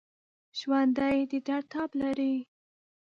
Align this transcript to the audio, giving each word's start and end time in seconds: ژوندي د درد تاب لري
ژوندي 0.59 1.17
د 1.31 1.33
درد 1.47 1.65
تاب 1.71 1.89
لري 2.01 2.35